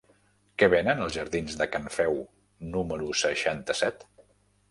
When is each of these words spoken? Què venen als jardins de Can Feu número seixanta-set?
Què 0.61 0.67
venen 0.73 1.01
als 1.07 1.13
jardins 1.17 1.57
de 1.59 1.67
Can 1.75 1.85
Feu 1.97 2.17
número 2.77 3.13
seixanta-set? 3.25 4.09